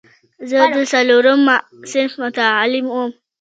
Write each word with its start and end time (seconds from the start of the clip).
زه 0.49 0.59
د 0.75 0.77
څلورم 0.91 1.41
صنف 1.91 2.13
متعلم 2.21 2.85
وم. 2.89 3.11